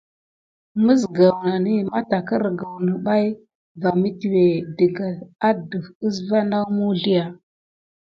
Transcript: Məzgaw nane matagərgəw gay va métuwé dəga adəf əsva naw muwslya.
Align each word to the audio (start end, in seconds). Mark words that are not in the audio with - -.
Məzgaw 0.85 1.37
nane 1.47 1.73
matagərgəw 1.91 2.75
gay 3.05 3.25
va 3.81 3.91
métuwé 4.01 4.45
dəga 4.77 5.07
adəf 5.49 5.85
əsva 6.07 6.39
naw 6.49 6.65
muwslya. 6.77 7.23